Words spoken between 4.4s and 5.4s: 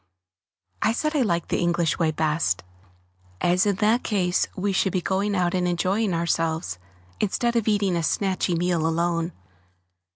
we should be going